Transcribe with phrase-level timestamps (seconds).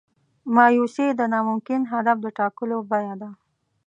[0.55, 3.29] مایوسي د ناممکن هدف د ټاکلو بیه ده.